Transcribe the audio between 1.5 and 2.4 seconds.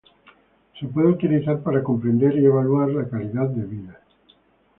para comprender